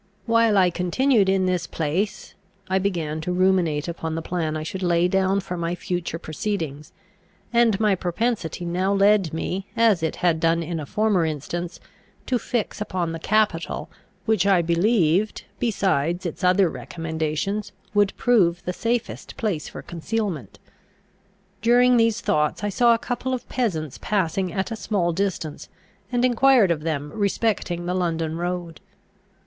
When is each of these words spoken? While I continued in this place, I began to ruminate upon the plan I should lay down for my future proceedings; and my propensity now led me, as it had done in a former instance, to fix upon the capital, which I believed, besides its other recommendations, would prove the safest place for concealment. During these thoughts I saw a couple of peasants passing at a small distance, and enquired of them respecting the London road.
While 0.25 0.57
I 0.57 0.71
continued 0.71 1.29
in 1.29 1.45
this 1.45 1.67
place, 1.67 2.33
I 2.67 2.79
began 2.79 3.21
to 3.21 3.31
ruminate 3.31 3.87
upon 3.87 4.15
the 4.15 4.23
plan 4.23 4.57
I 4.57 4.63
should 4.63 4.81
lay 4.81 5.07
down 5.07 5.41
for 5.41 5.57
my 5.57 5.75
future 5.75 6.17
proceedings; 6.17 6.91
and 7.53 7.79
my 7.79 7.93
propensity 7.93 8.65
now 8.65 8.91
led 8.93 9.31
me, 9.31 9.67
as 9.77 10.01
it 10.01 10.15
had 10.15 10.39
done 10.39 10.63
in 10.63 10.79
a 10.79 10.87
former 10.87 11.23
instance, 11.23 11.79
to 12.25 12.39
fix 12.39 12.81
upon 12.81 13.11
the 13.11 13.19
capital, 13.19 13.91
which 14.25 14.47
I 14.47 14.63
believed, 14.63 15.45
besides 15.59 16.25
its 16.25 16.43
other 16.43 16.67
recommendations, 16.67 17.71
would 17.93 18.17
prove 18.17 18.65
the 18.65 18.73
safest 18.73 19.37
place 19.37 19.67
for 19.67 19.83
concealment. 19.83 20.57
During 21.61 21.97
these 21.97 22.21
thoughts 22.21 22.63
I 22.63 22.69
saw 22.69 22.95
a 22.95 22.97
couple 22.97 23.35
of 23.35 23.47
peasants 23.49 23.99
passing 24.01 24.51
at 24.51 24.71
a 24.71 24.75
small 24.75 25.13
distance, 25.13 25.69
and 26.11 26.25
enquired 26.25 26.71
of 26.71 26.81
them 26.81 27.11
respecting 27.13 27.85
the 27.85 27.93
London 27.93 28.35
road. 28.37 28.81